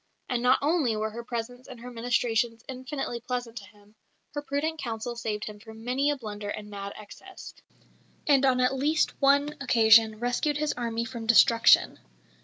And 0.29 0.41
not 0.41 0.57
only 0.63 0.95
were 0.97 1.11
her 1.11 1.23
presence 1.23 1.67
and 1.67 1.79
her 1.79 1.91
ministrations 1.91 2.63
infinitely 2.67 3.19
pleasant 3.19 3.57
to 3.57 3.65
him; 3.67 3.93
her 4.33 4.41
prudent 4.41 4.79
counsel 4.79 5.15
saved 5.15 5.43
him 5.45 5.59
from 5.59 5.83
many 5.85 6.09
a 6.09 6.15
blunder 6.17 6.49
and 6.49 6.71
mad 6.71 6.93
excess, 6.95 7.53
and 8.25 8.43
on 8.43 8.59
at 8.61 8.73
least 8.73 9.11
one 9.21 9.55
occasion 9.61 10.17
rescued 10.17 10.57
his 10.57 10.73
army 10.73 11.05
from 11.05 11.27
destruction. 11.27 11.99